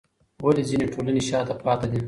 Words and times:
ولې 0.45 0.63
ځینې 0.69 0.85
ټولنې 0.93 1.21
شاته 1.29 1.53
پاتې 1.63 1.87
دي؟ 1.91 1.99